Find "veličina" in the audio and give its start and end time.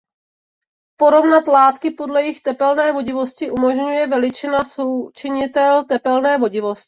4.07-4.63